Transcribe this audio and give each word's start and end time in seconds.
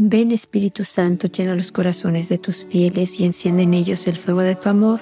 Ven 0.00 0.30
Espíritu 0.30 0.84
Santo, 0.84 1.26
llena 1.26 1.56
los 1.56 1.72
corazones 1.72 2.28
de 2.28 2.38
tus 2.38 2.64
fieles 2.64 3.18
y 3.18 3.24
enciende 3.24 3.64
en 3.64 3.74
ellos 3.74 4.06
el 4.06 4.14
fuego 4.14 4.42
de 4.42 4.54
tu 4.54 4.68
amor. 4.68 5.00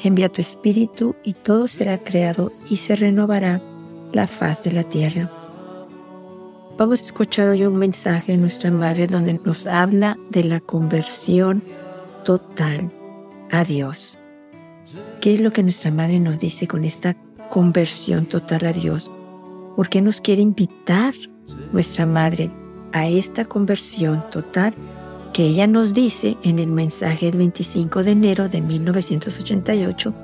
Envía 0.00 0.28
tu 0.28 0.40
Espíritu 0.40 1.16
y 1.24 1.32
todo 1.32 1.66
será 1.66 1.98
creado 1.98 2.52
y 2.70 2.76
se 2.76 2.94
renovará 2.94 3.60
la 4.12 4.28
faz 4.28 4.62
de 4.62 4.70
la 4.70 4.84
tierra. 4.84 5.28
Vamos 6.78 7.00
a 7.00 7.04
escuchar 7.06 7.48
hoy 7.48 7.66
un 7.66 7.74
mensaje 7.74 8.30
de 8.30 8.38
nuestra 8.38 8.70
Madre 8.70 9.08
donde 9.08 9.40
nos 9.44 9.66
habla 9.66 10.16
de 10.30 10.44
la 10.44 10.60
conversión 10.60 11.64
total 12.24 12.92
a 13.50 13.64
Dios. 13.64 14.20
¿Qué 15.20 15.34
es 15.34 15.40
lo 15.40 15.52
que 15.52 15.64
nuestra 15.64 15.90
Madre 15.90 16.20
nos 16.20 16.38
dice 16.38 16.68
con 16.68 16.84
esta 16.84 17.16
conversión 17.50 18.26
total 18.26 18.66
a 18.66 18.72
Dios? 18.72 19.10
¿Por 19.74 19.88
qué 19.88 20.00
nos 20.00 20.20
quiere 20.20 20.42
invitar 20.42 21.12
nuestra 21.72 22.06
Madre 22.06 22.52
a 22.92 23.08
esta 23.08 23.44
conversión 23.44 24.24
total 24.30 24.74
que 25.32 25.46
ella 25.46 25.66
nos 25.66 25.94
dice 25.94 26.36
en 26.42 26.58
el 26.58 26.68
mensaje 26.68 27.26
del 27.26 27.38
25 27.38 28.02
de 28.02 28.10
enero 28.10 28.48
de 28.48 28.60
1988 28.60 30.14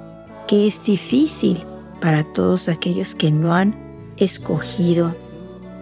que 0.47 0.67
es 0.67 0.85
difícil 0.85 1.65
para 2.01 2.25
todos 2.33 2.69
aquellos 2.69 3.15
que 3.15 3.31
no 3.31 3.55
han 3.55 3.75
escogido 4.17 5.15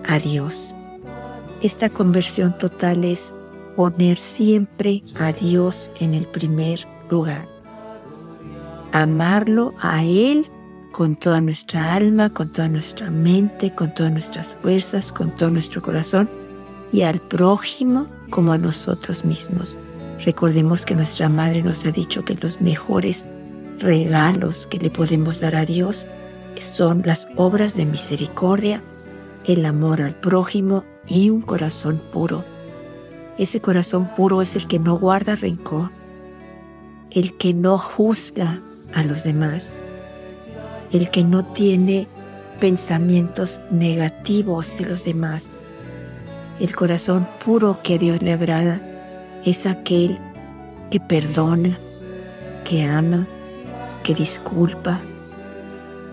a 0.06 0.18
Dios. 0.18 0.74
Esta 1.62 1.88
conversión 1.88 2.56
total 2.58 3.04
es 3.04 3.32
poner 3.76 4.18
siempre 4.18 5.02
a 5.18 5.32
Dios 5.32 5.90
en 6.00 6.14
el 6.14 6.26
primer 6.26 6.86
lugar. 7.10 7.48
Amarlo 8.92 9.74
a 9.80 10.04
Él 10.04 10.48
con 10.92 11.16
toda 11.16 11.40
nuestra 11.40 11.94
alma, 11.94 12.30
con 12.30 12.52
toda 12.52 12.68
nuestra 12.68 13.10
mente, 13.10 13.74
con 13.74 13.92
todas 13.94 14.12
nuestras 14.12 14.56
fuerzas, 14.56 15.12
con 15.12 15.34
todo 15.36 15.50
nuestro 15.50 15.82
corazón 15.82 16.45
y 16.92 17.02
al 17.02 17.20
prójimo 17.20 18.06
como 18.30 18.52
a 18.52 18.58
nosotros 18.58 19.24
mismos. 19.24 19.78
Recordemos 20.24 20.86
que 20.86 20.94
nuestra 20.94 21.28
Madre 21.28 21.62
nos 21.62 21.84
ha 21.84 21.90
dicho 21.90 22.24
que 22.24 22.34
los 22.34 22.60
mejores 22.60 23.28
regalos 23.78 24.66
que 24.66 24.78
le 24.78 24.90
podemos 24.90 25.40
dar 25.40 25.56
a 25.56 25.64
Dios 25.64 26.06
son 26.58 27.02
las 27.04 27.28
obras 27.36 27.76
de 27.76 27.84
misericordia, 27.84 28.82
el 29.44 29.66
amor 29.66 30.02
al 30.02 30.14
prójimo 30.14 30.84
y 31.06 31.30
un 31.30 31.42
corazón 31.42 32.00
puro. 32.12 32.44
Ese 33.38 33.60
corazón 33.60 34.08
puro 34.16 34.40
es 34.40 34.56
el 34.56 34.66
que 34.66 34.78
no 34.78 34.98
guarda 34.98 35.34
rencor, 35.34 35.90
el 37.10 37.36
que 37.36 37.52
no 37.52 37.76
juzga 37.78 38.60
a 38.94 39.04
los 39.04 39.24
demás, 39.24 39.80
el 40.92 41.10
que 41.10 41.22
no 41.22 41.44
tiene 41.44 42.06
pensamientos 42.60 43.60
negativos 43.70 44.78
de 44.78 44.86
los 44.86 45.04
demás, 45.04 45.60
el 46.60 46.74
corazón 46.74 47.28
puro 47.44 47.80
que 47.82 47.98
Dios 47.98 48.22
le 48.22 48.32
agrada 48.32 48.80
es 49.44 49.66
aquel 49.66 50.18
que 50.90 51.00
perdona, 51.00 51.76
que 52.64 52.84
ama, 52.84 53.26
que 54.02 54.14
disculpa 54.14 55.00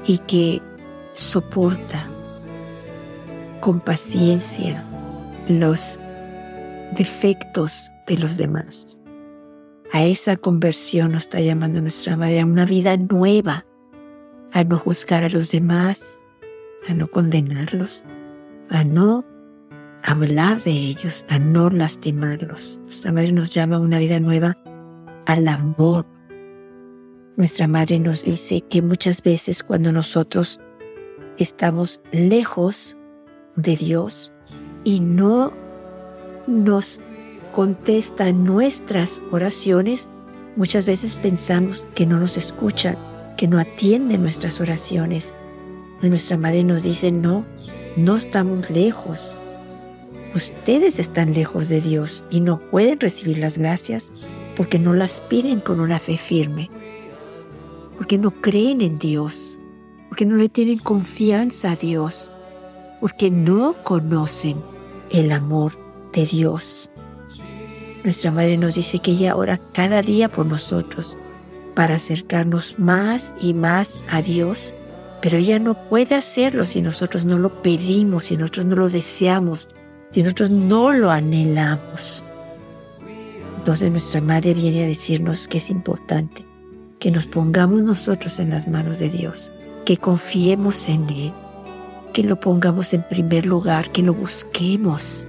y 0.06 0.18
que 0.20 0.62
soporta 1.14 2.08
con 3.62 3.80
paciencia 3.80 4.84
los 5.48 6.00
defectos 6.98 7.92
de 8.08 8.18
los 8.18 8.38
demás. 8.38 8.98
A 9.92 10.04
esa 10.04 10.36
conversión 10.36 11.12
nos 11.12 11.24
está 11.24 11.40
llamando 11.40 11.80
nuestra 11.80 12.18
Madre, 12.18 12.42
a 12.42 12.46
una 12.46 12.66
vida 12.66 12.98
nueva, 12.98 13.66
a 14.52 14.64
no 14.64 14.78
juzgar 14.78 15.24
a 15.24 15.30
los 15.30 15.52
demás, 15.52 16.20
a 16.88 16.94
no 16.94 17.08
condenarlos, 17.08 18.04
a 18.70 18.84
no 18.84 19.24
hablar 20.04 20.62
de 20.64 20.72
ellos, 20.72 21.26
a 21.30 21.40
no 21.40 21.70
lastimarlos. 21.70 22.80
Nuestra 22.84 23.12
Madre 23.12 23.32
nos 23.32 23.54
llama 23.54 23.78
a 23.78 23.80
una 23.80 24.00
vida 24.00 24.20
nueva 24.20 24.58
al 25.26 25.48
amor. 25.48 26.06
Nuestra 27.38 27.68
Madre 27.68 28.00
nos 28.00 28.24
dice 28.24 28.62
que 28.70 28.82
muchas 28.82 29.24
veces 29.24 29.64
cuando 29.64 29.92
nosotros 29.92 30.60
estamos 31.38 32.02
lejos 32.12 32.98
de 33.56 33.76
Dios 33.76 34.34
y 34.84 35.00
no 35.00 35.54
nos 36.48 37.00
contesta 37.54 38.32
nuestras 38.34 39.22
oraciones, 39.32 40.10
muchas 40.58 40.86
veces 40.86 41.16
pensamos 41.16 41.82
que 41.96 42.06
no 42.06 42.20
nos 42.20 42.38
escucha, 42.38 42.98
que 43.38 43.48
no 43.48 43.58
atiende 43.58 44.18
nuestras 44.18 44.60
oraciones. 44.60 45.34
Nuestra 46.02 46.38
Madre 46.38 46.66
nos 46.66 46.84
dice, 46.84 47.12
no, 47.12 47.46
no 47.96 48.18
estamos 48.18 48.70
lejos, 48.70 49.40
Ustedes 50.36 50.98
están 50.98 51.34
lejos 51.34 51.70
de 51.70 51.80
Dios 51.80 52.26
y 52.32 52.40
no 52.40 52.60
pueden 52.60 53.00
recibir 53.00 53.38
las 53.38 53.60
gracias 53.60 54.12
porque 54.58 54.80
no 54.80 54.96
las 54.96 55.22
piden 55.22 55.60
con 55.60 55.80
una 55.80 56.00
fe 56.00 56.18
firme, 56.18 56.72
porque 57.98 58.18
no 58.18 58.32
creen 58.32 58.82
en 58.82 58.98
Dios, 58.98 59.62
porque 60.10 60.26
no 60.26 60.36
le 60.36 60.50
tienen 60.50 60.80
confianza 60.80 61.72
a 61.72 61.76
Dios, 61.76 62.32
porque 63.00 63.30
no 63.30 63.76
conocen 63.84 64.58
el 65.12 65.32
amor 65.32 65.74
de 66.14 66.26
Dios. 66.26 66.90
Nuestra 68.04 68.32
Madre 68.32 68.58
nos 68.58 68.74
dice 68.74 69.00
que 69.00 69.12
ella 69.12 69.36
ora 69.36 69.60
cada 69.74 70.02
día 70.02 70.30
por 70.30 70.48
nosotros 70.48 71.16
para 71.76 71.96
acercarnos 71.96 72.80
más 72.80 73.36
y 73.40 73.54
más 73.54 74.00
a 74.10 74.24
Dios, 74.24 74.74
pero 75.22 75.38
ella 75.38 75.60
no 75.60 75.76
puede 75.90 76.16
hacerlo 76.16 76.66
si 76.66 76.82
nosotros 76.82 77.24
no 77.24 77.38
lo 77.38 77.62
pedimos, 77.62 78.26
si 78.26 78.38
nosotros 78.38 78.66
no 78.66 78.76
lo 78.76 78.90
deseamos, 78.90 79.70
si 80.14 80.22
nosotros 80.22 80.52
no 80.52 80.94
lo 80.94 81.12
anhelamos. 81.12 82.24
Entonces 83.58 83.92
nuestra 83.92 84.22
Madre 84.22 84.54
viene 84.54 84.84
a 84.84 84.88
decirnos 84.88 85.48
que 85.48 85.58
es 85.58 85.70
importante 85.70 86.46
que 87.00 87.12
nos 87.12 87.28
pongamos 87.28 87.82
nosotros 87.82 88.40
en 88.40 88.52
las 88.52 88.68
manos 88.68 89.00
de 89.00 89.10
Dios, 89.10 89.52
que 89.86 89.98
confiemos 89.98 90.88
en 90.88 91.10
Él, 91.10 91.34
que 92.14 92.24
lo 92.24 92.40
pongamos 92.40 92.94
en 92.94 93.04
primer 93.04 93.46
lugar, 93.46 93.92
que 93.92 94.02
lo 94.02 94.14
busquemos, 94.14 95.28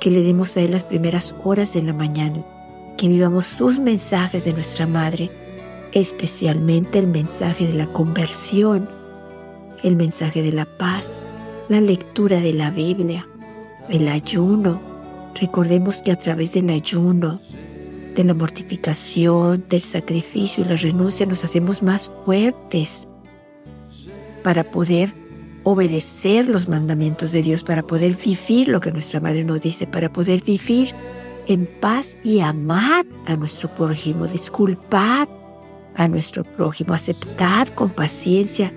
que 0.00 0.10
le 0.10 0.22
demos 0.22 0.56
a 0.56 0.60
Él 0.60 0.70
las 0.70 0.86
primeras 0.86 1.34
horas 1.44 1.74
de 1.74 1.82
la 1.82 1.92
mañana, 1.92 2.44
que 2.96 3.08
vivamos 3.08 3.44
sus 3.44 3.78
mensajes 3.78 4.44
de 4.44 4.52
nuestra 4.52 4.86
Madre, 4.86 5.30
especialmente 5.92 6.98
el 6.98 7.08
mensaje 7.08 7.66
de 7.66 7.74
la 7.74 7.86
conversión, 7.86 8.88
el 9.82 9.96
mensaje 9.96 10.42
de 10.42 10.52
la 10.52 10.64
paz, 10.64 11.24
la 11.68 11.80
lectura 11.80 12.40
de 12.40 12.52
la 12.52 12.70
Biblia, 12.70 13.26
el 13.88 14.08
ayuno. 14.08 14.80
Recordemos 15.40 16.02
que 16.02 16.12
a 16.12 16.16
través 16.16 16.52
del 16.52 16.70
ayuno, 16.70 17.40
de 18.14 18.24
la 18.24 18.34
mortificación, 18.34 19.64
del 19.68 19.82
sacrificio 19.82 20.64
y 20.64 20.68
la 20.68 20.76
renuncia 20.76 21.26
nos 21.26 21.44
hacemos 21.44 21.82
más 21.82 22.12
fuertes 22.24 23.08
para 24.42 24.64
poder 24.64 25.14
obedecer 25.64 26.48
los 26.48 26.68
mandamientos 26.68 27.32
de 27.32 27.42
Dios, 27.42 27.62
para 27.62 27.82
poder 27.82 28.14
vivir 28.14 28.68
lo 28.68 28.80
que 28.80 28.92
nuestra 28.92 29.20
Madre 29.20 29.44
nos 29.44 29.60
dice, 29.60 29.86
para 29.86 30.12
poder 30.12 30.42
vivir 30.42 30.94
en 31.46 31.66
paz 31.66 32.16
y 32.22 32.40
amar 32.40 33.06
a 33.26 33.36
nuestro 33.36 33.72
prójimo, 33.74 34.26
disculpar 34.26 35.28
a 35.94 36.08
nuestro 36.08 36.44
prójimo, 36.44 36.94
aceptar 36.94 37.74
con 37.74 37.90
paciencia 37.90 38.72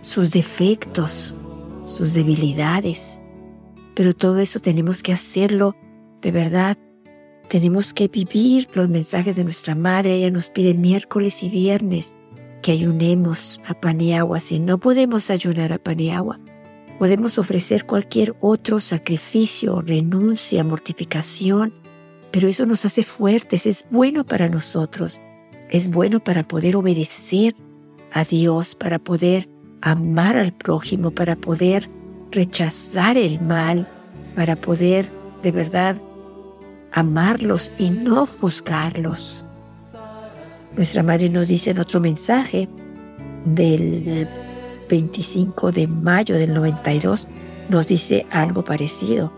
sus 0.00 0.30
defectos, 0.30 1.36
sus 1.84 2.14
debilidades 2.14 3.17
pero 3.98 4.14
todo 4.14 4.38
eso 4.38 4.60
tenemos 4.60 5.02
que 5.02 5.12
hacerlo 5.12 5.74
de 6.22 6.30
verdad. 6.30 6.78
Tenemos 7.48 7.92
que 7.92 8.06
vivir 8.06 8.68
los 8.72 8.88
mensajes 8.88 9.34
de 9.34 9.42
nuestra 9.42 9.74
madre. 9.74 10.14
Ella 10.14 10.30
nos 10.30 10.50
pide 10.50 10.72
miércoles 10.72 11.42
y 11.42 11.48
viernes 11.48 12.14
que 12.62 12.70
ayunemos 12.70 13.60
a 13.66 13.74
pan 13.74 14.00
agua. 14.12 14.38
Si 14.38 14.60
no 14.60 14.78
podemos 14.78 15.30
ayunar 15.30 15.72
a 15.72 15.78
pan 15.78 15.98
y 15.98 16.12
agua, 16.12 16.38
podemos 17.00 17.40
ofrecer 17.40 17.86
cualquier 17.86 18.36
otro 18.40 18.78
sacrificio, 18.78 19.80
renuncia, 19.80 20.62
mortificación, 20.62 21.74
pero 22.30 22.46
eso 22.46 22.66
nos 22.66 22.84
hace 22.84 23.02
fuertes, 23.02 23.66
es 23.66 23.84
bueno 23.90 24.24
para 24.24 24.48
nosotros, 24.48 25.20
es 25.70 25.90
bueno 25.90 26.22
para 26.22 26.46
poder 26.46 26.76
obedecer 26.76 27.56
a 28.12 28.22
Dios, 28.22 28.76
para 28.76 29.00
poder 29.00 29.48
amar 29.80 30.36
al 30.36 30.52
prójimo, 30.52 31.10
para 31.10 31.34
poder 31.34 31.88
rechazar 32.30 33.16
el 33.16 33.40
mal, 33.40 33.86
para 34.34 34.54
poder 34.54 35.08
de 35.42 35.50
verdad 35.50 35.96
amarlos 36.92 37.72
y 37.76 37.90
no 37.90 38.24
juzgarlos. 38.24 39.44
Nuestra 40.76 41.02
madre 41.02 41.28
nos 41.28 41.48
dice 41.48 41.70
en 41.70 41.80
otro 41.80 41.98
mensaje 41.98 42.68
del 43.44 44.28
25 44.88 45.72
de 45.72 45.88
mayo 45.88 46.36
del 46.36 46.54
92, 46.54 47.26
nos 47.68 47.86
dice 47.88 48.26
algo 48.30 48.62
parecido. 48.62 49.32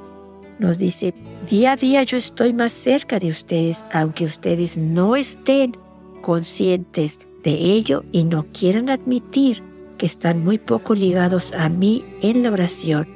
Nos 0.59 0.77
dice, 0.77 1.15
día 1.49 1.73
a 1.73 1.77
día 1.77 2.03
yo 2.03 2.19
estoy 2.19 2.53
más 2.53 2.75
cerca 2.75 3.19
de 3.19 3.29
ustedes, 3.29 3.87
aunque 3.93 4.27
ustedes 4.27 4.77
no 4.77 5.17
estén 5.17 5.79
conscientes 6.21 7.19
de 7.43 7.53
ello 7.53 8.05
y 8.13 8.25
no 8.25 8.45
quieran 8.47 8.91
admitir 8.91 9.63
que 10.01 10.07
están 10.07 10.43
muy 10.43 10.57
poco 10.57 10.95
ligados 10.95 11.53
a 11.53 11.69
mí 11.69 12.07
en 12.23 12.43
la 12.43 12.51
oración. 12.51 13.07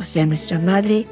O 0.00 0.02
sea, 0.02 0.26
nuestra 0.26 0.58
Madre 0.58 1.06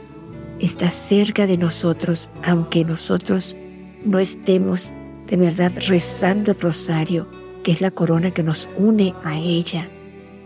está 0.59 0.91
cerca 0.91 1.47
de 1.47 1.57
nosotros, 1.57 2.29
aunque 2.43 2.85
nosotros 2.85 3.57
no 4.05 4.19
estemos 4.19 4.93
de 5.29 5.37
verdad 5.37 5.71
rezando 5.87 6.51
el 6.51 6.61
rosario, 6.61 7.29
que 7.63 7.71
es 7.71 7.81
la 7.81 7.93
corona 7.93 8.33
que 8.33 8.43
nos 8.43 8.69
une 8.77 9.15
a 9.23 9.39
ella, 9.39 9.89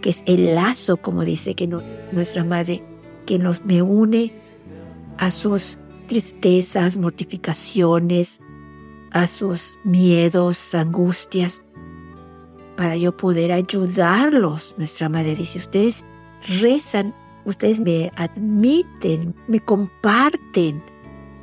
que 0.02 0.10
es 0.10 0.22
el 0.26 0.54
lazo, 0.54 0.98
como 0.98 1.24
dice 1.24 1.54
que 1.54 1.66
nuestra 2.12 2.44
madre, 2.44 2.84
que 3.24 3.38
nos 3.38 3.64
me 3.64 3.80
une 3.80 4.34
a 5.16 5.30
sus 5.30 5.78
tristezas, 6.06 6.98
mortificaciones, 6.98 8.42
a 9.10 9.26
sus 9.26 9.72
miedos, 9.84 10.74
angustias, 10.74 11.62
para 12.78 12.96
yo 12.96 13.10
poder 13.16 13.50
ayudarlos. 13.50 14.76
Nuestra 14.78 15.08
madre 15.08 15.34
dice, 15.34 15.58
ustedes 15.58 16.04
rezan, 16.60 17.12
ustedes 17.44 17.80
me 17.80 18.12
admiten, 18.14 19.34
me 19.48 19.58
comparten 19.58 20.80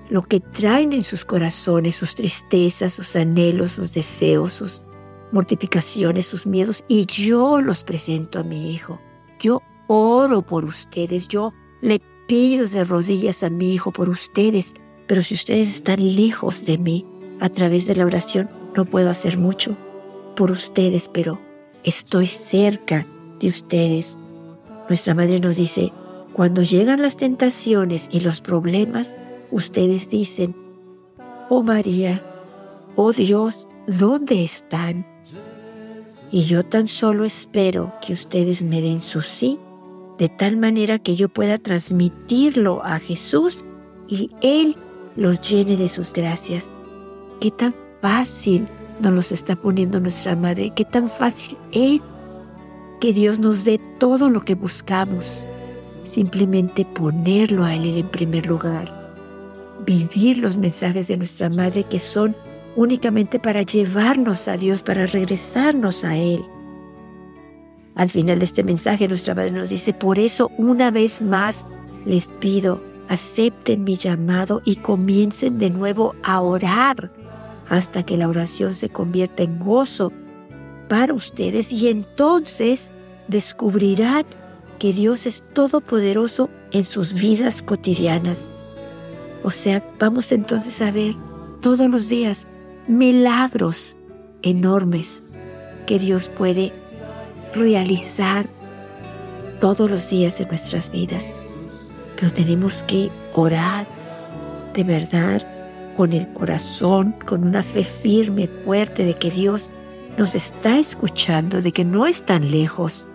lo 0.09 0.23
que 0.23 0.39
traen 0.39 0.93
en 0.93 1.03
sus 1.03 1.25
corazones, 1.25 1.97
sus 1.97 2.15
tristezas, 2.15 2.93
sus 2.93 3.17
anhelos, 3.17 3.73
sus 3.73 3.93
deseos, 3.93 4.53
sus 4.53 4.83
mortificaciones, 5.33 6.25
sus 6.25 6.47
miedos, 6.47 6.85
y 6.87 7.05
yo 7.05 7.59
los 7.59 7.83
presento 7.83 8.39
a 8.39 8.43
mi 8.43 8.71
hijo. 8.71 9.01
Yo 9.37 9.61
oro 9.87 10.41
por 10.41 10.63
ustedes, 10.63 11.27
yo 11.27 11.53
le 11.81 12.01
pido 12.29 12.65
de 12.65 12.85
rodillas 12.85 13.43
a 13.43 13.49
mi 13.49 13.73
hijo 13.73 13.91
por 13.91 14.07
ustedes, 14.07 14.73
pero 15.05 15.21
si 15.21 15.33
ustedes 15.33 15.67
están 15.67 16.15
lejos 16.15 16.65
de 16.65 16.77
mí, 16.77 17.05
a 17.41 17.49
través 17.49 17.87
de 17.87 17.97
la 17.97 18.05
oración 18.05 18.49
no 18.73 18.85
puedo 18.85 19.09
hacer 19.09 19.37
mucho 19.37 19.75
por 20.35 20.51
ustedes, 20.51 21.09
pero 21.11 21.39
estoy 21.83 22.27
cerca 22.27 23.05
de 23.39 23.47
ustedes. 23.47 24.17
Nuestra 24.89 25.15
madre 25.15 25.39
nos 25.39 25.57
dice, 25.57 25.91
cuando 26.33 26.61
llegan 26.61 27.01
las 27.01 27.17
tentaciones 27.17 28.09
y 28.11 28.19
los 28.19 28.41
problemas, 28.41 29.17
ustedes 29.51 30.09
dicen, 30.09 30.55
oh 31.49 31.63
María, 31.63 32.23
oh 32.95 33.13
Dios, 33.13 33.67
¿dónde 33.87 34.43
están? 34.43 35.05
Y 36.31 36.43
yo 36.43 36.63
tan 36.63 36.87
solo 36.87 37.23
espero 37.23 37.93
que 38.05 38.13
ustedes 38.13 38.61
me 38.61 38.81
den 38.81 39.01
su 39.01 39.21
sí, 39.21 39.57
de 40.17 40.29
tal 40.29 40.57
manera 40.57 40.99
que 40.99 41.15
yo 41.15 41.29
pueda 41.29 41.57
transmitirlo 41.57 42.83
a 42.83 42.99
Jesús 42.99 43.63
y 44.07 44.31
Él 44.41 44.75
los 45.15 45.39
llene 45.41 45.77
de 45.77 45.87
sus 45.87 46.13
gracias. 46.13 46.71
Qué 47.39 47.51
tan 47.51 47.73
fácil 48.01 48.67
nos 48.99 49.13
los 49.13 49.31
está 49.31 49.55
poniendo 49.55 49.99
nuestra 49.99 50.35
Madre, 50.35 50.71
qué 50.75 50.85
tan 50.85 51.07
fácil 51.07 51.57
es 51.71 52.01
que 52.99 53.13
Dios 53.13 53.39
nos 53.39 53.65
dé 53.65 53.79
todo 53.99 54.29
lo 54.29 54.41
que 54.41 54.55
buscamos. 54.55 55.47
Simplemente 56.03 56.85
ponerlo 56.85 57.63
a 57.63 57.73
Él 57.73 57.97
en 57.97 58.09
primer 58.09 58.45
lugar 58.45 59.05
vivir 59.85 60.37
los 60.37 60.57
mensajes 60.57 61.07
de 61.07 61.17
nuestra 61.17 61.49
Madre 61.49 61.83
que 61.83 61.99
son 61.99 62.35
únicamente 62.75 63.39
para 63.39 63.61
llevarnos 63.61 64.47
a 64.47 64.57
Dios, 64.57 64.83
para 64.83 65.05
regresarnos 65.05 66.03
a 66.03 66.17
Él. 66.17 66.43
Al 67.95 68.09
final 68.09 68.39
de 68.39 68.45
este 68.45 68.63
mensaje 68.63 69.07
nuestra 69.07 69.35
Madre 69.35 69.51
nos 69.51 69.69
dice, 69.69 69.93
por 69.93 70.19
eso 70.19 70.51
una 70.57 70.91
vez 70.91 71.21
más 71.21 71.65
les 72.05 72.27
pido, 72.27 72.83
acepten 73.07 73.83
mi 73.83 73.95
llamado 73.95 74.61
y 74.65 74.77
comiencen 74.77 75.59
de 75.59 75.69
nuevo 75.69 76.15
a 76.23 76.41
orar 76.41 77.11
hasta 77.69 78.03
que 78.03 78.17
la 78.17 78.27
oración 78.27 78.75
se 78.75 78.89
convierta 78.89 79.43
en 79.43 79.59
gozo 79.59 80.11
para 80.87 81.13
ustedes 81.13 81.71
y 81.71 81.87
entonces 81.87 82.91
descubrirán 83.27 84.25
que 84.79 84.93
Dios 84.93 85.25
es 85.25 85.43
todopoderoso 85.53 86.49
en 86.71 86.83
sus 86.83 87.13
vidas 87.13 87.61
cotidianas. 87.61 88.51
O 89.43 89.51
sea, 89.51 89.83
vamos 89.99 90.31
entonces 90.31 90.81
a 90.81 90.91
ver 90.91 91.15
todos 91.61 91.89
los 91.89 92.09
días 92.09 92.47
milagros 92.87 93.97
enormes 94.41 95.33
que 95.85 95.99
Dios 95.99 96.29
puede 96.29 96.73
realizar 97.53 98.45
todos 99.59 99.89
los 99.89 100.09
días 100.09 100.37
de 100.37 100.45
nuestras 100.45 100.91
vidas. 100.91 101.33
Pero 102.15 102.31
tenemos 102.31 102.83
que 102.83 103.09
orar 103.33 103.87
de 104.73 104.83
verdad 104.83 105.54
con 105.95 106.13
el 106.13 106.31
corazón, 106.33 107.15
con 107.25 107.43
una 107.43 107.63
fe 107.63 107.83
firme, 107.83 108.47
fuerte 108.47 109.05
de 109.05 109.15
que 109.15 109.31
Dios 109.31 109.71
nos 110.17 110.35
está 110.35 110.77
escuchando, 110.77 111.61
de 111.61 111.71
que 111.71 111.85
no 111.85 112.05
es 112.05 112.23
tan 112.23 112.51
lejos. 112.51 113.07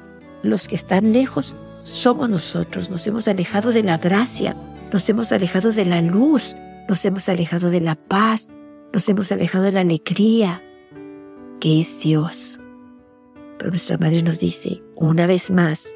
Los 0.43 0.69
que 0.69 0.75
están 0.75 1.13
lejos 1.13 1.55
somos 1.85 2.31
nosotros, 2.31 2.89
nos 2.89 3.07
hemos 3.07 3.29
alejado 3.29 3.73
de 3.73 3.83
la 3.83 3.99
gracia 3.99 4.57
nos 4.93 5.09
hemos 5.09 5.31
alejado 5.31 5.73
de 5.73 5.85
la 5.85 6.03
luz, 6.03 6.57
nos 6.89 7.05
hemos 7.05 7.29
alejado 7.29 7.71
de 7.71 7.81
la 7.81 7.95
paz, 7.95 8.49
nos 8.93 9.09
hemos 9.09 9.31
alejado 9.31 9.65
de 9.65 9.73
la 9.73 9.81
alegría 9.81 10.63
que 11.61 11.81
es 11.81 12.01
Dios. 12.01 12.61
Pero 13.59 13.71
nuestra 13.71 13.99
Madre 13.99 14.23
nos 14.23 14.41
dice, 14.41 14.83
una 14.97 15.27
vez 15.27 15.51
más, 15.51 15.95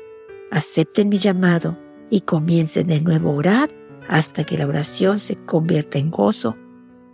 acepten 0.51 1.09
mi 1.09 1.19
llamado 1.19 1.77
y 2.11 2.21
comiencen 2.21 2.87
de 2.87 3.01
nuevo 3.01 3.31
a 3.31 3.35
orar 3.35 3.71
hasta 4.09 4.45
que 4.45 4.59
la 4.59 4.67
oración 4.67 5.19
se 5.19 5.37
convierta 5.37 5.99
en 5.99 6.11
gozo 6.11 6.57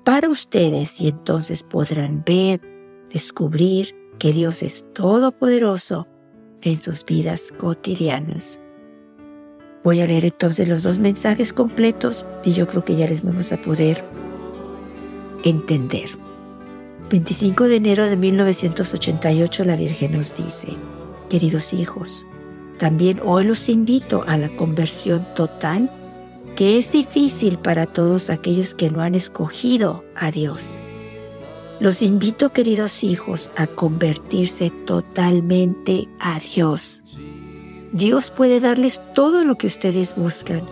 para 0.05 0.29
ustedes 0.29 1.00
y 1.00 1.08
entonces 1.08 1.62
podrán 1.62 2.23
ver, 2.25 2.61
descubrir 3.12 3.94
que 4.19 4.32
Dios 4.32 4.62
es 4.62 4.85
todopoderoso 4.93 6.06
en 6.62 6.79
sus 6.79 7.05
vidas 7.05 7.52
cotidianas. 7.58 8.61
Voy 9.82 10.00
a 10.00 10.06
leer 10.06 10.26
entonces 10.26 10.69
los 10.69 10.82
dos 10.82 10.99
mensajes 10.99 11.52
completos 11.52 12.26
y 12.44 12.52
yo 12.52 12.67
creo 12.67 12.85
que 12.85 12.97
ya 12.97 13.08
les 13.08 13.25
vamos 13.25 13.50
a 13.52 13.61
poder 13.61 14.05
entender. 15.44 16.11
25 17.11 17.64
de 17.64 17.76
enero 17.76 18.06
de 18.06 18.17
1988 18.17 19.64
la 19.64 19.76
Virgen 19.76 20.12
nos 20.12 20.35
dice, 20.35 20.76
queridos 21.29 21.73
hijos, 21.73 22.26
también 22.79 23.20
hoy 23.25 23.44
los 23.44 23.69
invito 23.69 24.23
a 24.26 24.37
la 24.37 24.49
conversión 24.56 25.26
total 25.35 25.91
que 26.61 26.77
es 26.77 26.93
difícil 26.93 27.57
para 27.57 27.87
todos 27.87 28.29
aquellos 28.29 28.75
que 28.75 28.91
no 28.91 29.01
han 29.01 29.15
escogido 29.15 30.05
a 30.15 30.31
Dios. 30.31 30.79
Los 31.81 32.03
invito, 32.03 32.51
queridos 32.53 33.03
hijos, 33.03 33.51
a 33.57 33.67
convertirse 33.67 34.71
totalmente 34.85 36.07
a 36.19 36.39
Dios 36.39 37.03
Dios 37.93 38.31
puede 38.31 38.61
darles 38.61 39.01
todo 39.15 39.43
lo 39.43 39.55
que 39.57 39.69
ustedes 39.69 40.14
buscan, 40.14 40.69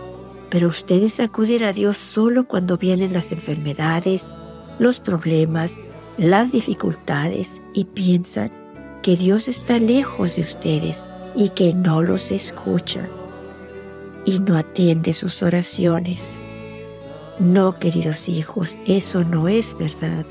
pero 0.51 0.67
ustedes 0.67 1.19
acuden 1.19 1.63
a 1.63 1.73
Dios 1.73 1.97
solo 1.97 2.47
cuando 2.47 2.77
vienen 2.77 3.11
las 3.11 3.31
enfermedades, 3.31 4.35
los 4.77 4.99
problemas, 4.99 5.79
las 6.19 6.51
dificultades 6.51 7.61
y 7.73 7.85
piensan 7.85 8.51
que 9.01 9.17
Dios 9.17 9.47
está 9.47 9.79
lejos 9.79 10.35
de 10.35 10.43
ustedes 10.43 11.07
y 11.35 11.49
que 11.49 11.73
no 11.73 12.03
los 12.03 12.29
escucha 12.29 13.09
y 14.29 14.39
no 14.39 14.57
atiende 14.57 15.13
sus 15.13 15.41
oraciones. 15.41 16.39
No, 17.39 17.79
queridos 17.79 18.29
hijos, 18.29 18.77
eso 18.85 19.23
no 19.23 19.47
es 19.47 19.75
verdad. 19.77 20.25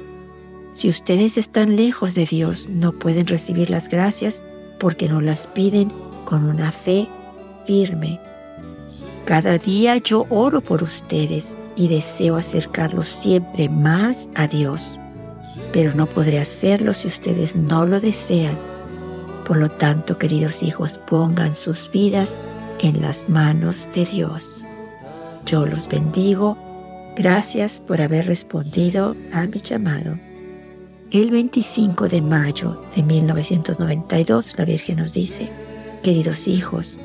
Si 0.72 0.88
ustedes 0.88 1.36
están 1.36 1.74
lejos 1.74 2.14
de 2.14 2.24
Dios, 2.24 2.68
no 2.68 2.92
pueden 2.92 3.26
recibir 3.26 3.70
las 3.70 3.88
gracias 3.88 4.40
porque 4.78 5.08
no 5.08 5.20
las 5.20 5.48
piden 5.48 5.90
con 6.24 6.44
una 6.44 6.70
fe 6.70 7.08
firme. 7.66 8.20
Cada 9.24 9.58
día 9.58 9.96
yo 9.96 10.26
oro 10.30 10.60
por 10.60 10.84
ustedes 10.84 11.58
y 11.74 11.88
deseo 11.88 12.36
acercarlos 12.36 13.08
siempre 13.08 13.68
más 13.68 14.28
a 14.36 14.46
Dios, 14.46 15.00
pero 15.72 15.92
no 15.94 16.06
podré 16.06 16.38
hacerlo 16.38 16.92
si 16.92 17.08
ustedes 17.08 17.56
no 17.56 17.84
lo 17.84 18.00
desean. 18.00 18.56
Por 19.44 19.56
lo 19.56 19.70
tanto, 19.70 20.18
queridos 20.18 20.62
hijos, 20.62 21.00
pongan 21.08 21.56
sus 21.56 21.90
vidas 21.90 22.38
en 22.80 23.00
las 23.02 23.28
manos 23.28 23.88
de 23.94 24.04
Dios. 24.04 24.64
Yo 25.46 25.66
los 25.66 25.88
bendigo. 25.88 26.56
Gracias 27.16 27.80
por 27.80 28.00
haber 28.00 28.26
respondido 28.26 29.16
a 29.32 29.42
mi 29.42 29.60
llamado. 29.60 30.18
El 31.10 31.30
25 31.30 32.08
de 32.08 32.20
mayo 32.20 32.82
de 32.94 33.02
1992, 33.02 34.54
la 34.58 34.64
Virgen 34.64 34.98
nos 34.98 35.12
dice, 35.12 35.50
Queridos 36.02 36.46
hijos, 36.46 37.00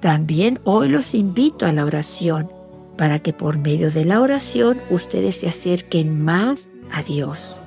también 0.00 0.60
hoy 0.64 0.88
los 0.88 1.14
invito 1.14 1.66
a 1.66 1.72
la 1.72 1.84
oración 1.84 2.50
para 2.96 3.18
que 3.18 3.32
por 3.32 3.58
medio 3.58 3.90
de 3.90 4.04
la 4.04 4.20
oración 4.20 4.80
ustedes 4.90 5.38
se 5.38 5.48
acerquen 5.48 6.22
más 6.22 6.70
a 6.92 7.02
Dios. 7.02 7.60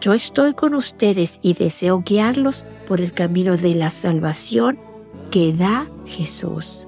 Yo 0.00 0.14
estoy 0.14 0.54
con 0.54 0.74
ustedes 0.74 1.38
y 1.42 1.54
deseo 1.54 2.02
guiarlos 2.04 2.64
por 2.88 3.00
el 3.00 3.12
camino 3.12 3.56
de 3.56 3.74
la 3.74 3.90
salvación 3.90 4.78
que 5.30 5.52
da 5.52 5.88
Jesús. 6.10 6.86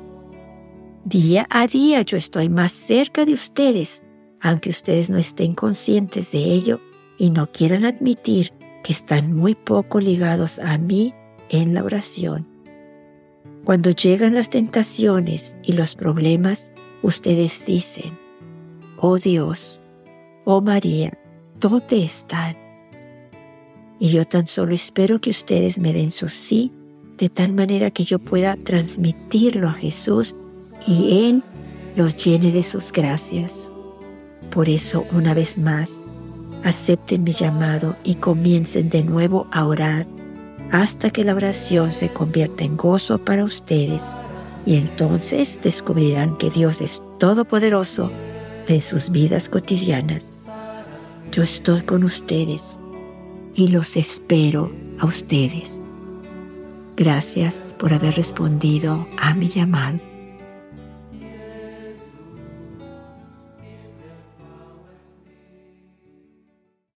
Día 1.04 1.46
a 1.50 1.66
día 1.66 2.02
yo 2.02 2.16
estoy 2.16 2.48
más 2.48 2.72
cerca 2.72 3.24
de 3.24 3.32
ustedes, 3.32 4.02
aunque 4.40 4.70
ustedes 4.70 5.08
no 5.08 5.18
estén 5.18 5.54
conscientes 5.54 6.32
de 6.32 6.38
ello 6.38 6.80
y 7.18 7.30
no 7.30 7.50
quieran 7.50 7.84
admitir 7.84 8.52
que 8.82 8.92
están 8.92 9.32
muy 9.32 9.54
poco 9.54 10.00
ligados 10.00 10.58
a 10.58 10.76
mí 10.76 11.14
en 11.48 11.74
la 11.74 11.84
oración. 11.84 12.46
Cuando 13.64 13.90
llegan 13.90 14.34
las 14.34 14.50
tentaciones 14.50 15.56
y 15.62 15.72
los 15.72 15.94
problemas, 15.94 16.72
ustedes 17.02 17.64
dicen, 17.64 18.18
oh 18.96 19.18
Dios, 19.18 19.80
oh 20.44 20.60
María, 20.60 21.16
¿dónde 21.60 22.04
están? 22.04 22.56
Y 24.00 24.08
yo 24.10 24.24
tan 24.24 24.48
solo 24.48 24.74
espero 24.74 25.20
que 25.20 25.30
ustedes 25.30 25.78
me 25.78 25.92
den 25.92 26.10
su 26.10 26.28
sí, 26.28 26.72
de 27.22 27.28
tal 27.28 27.52
manera 27.52 27.92
que 27.92 28.02
yo 28.02 28.18
pueda 28.18 28.56
transmitirlo 28.56 29.68
a 29.68 29.74
Jesús 29.74 30.34
y 30.88 31.28
Él 31.28 31.44
los 31.94 32.16
llene 32.16 32.50
de 32.50 32.64
sus 32.64 32.90
gracias. 32.90 33.72
Por 34.50 34.68
eso, 34.68 35.06
una 35.12 35.32
vez 35.32 35.56
más, 35.56 36.02
acepten 36.64 37.22
mi 37.22 37.30
llamado 37.30 37.94
y 38.02 38.16
comiencen 38.16 38.88
de 38.88 39.04
nuevo 39.04 39.46
a 39.52 39.64
orar 39.66 40.04
hasta 40.72 41.10
que 41.10 41.22
la 41.22 41.36
oración 41.36 41.92
se 41.92 42.08
convierta 42.08 42.64
en 42.64 42.76
gozo 42.76 43.18
para 43.18 43.44
ustedes 43.44 44.16
y 44.66 44.74
entonces 44.74 45.60
descubrirán 45.62 46.36
que 46.38 46.50
Dios 46.50 46.80
es 46.80 47.00
todopoderoso 47.20 48.10
en 48.66 48.80
sus 48.80 49.10
vidas 49.10 49.48
cotidianas. 49.48 50.48
Yo 51.30 51.44
estoy 51.44 51.82
con 51.82 52.02
ustedes 52.02 52.80
y 53.54 53.68
los 53.68 53.96
espero 53.96 54.72
a 54.98 55.06
ustedes. 55.06 55.84
Gracias 57.02 57.74
por 57.76 57.92
haber 57.92 58.14
respondido 58.14 59.08
a 59.18 59.34
mi 59.34 59.48
llamado. 59.48 60.11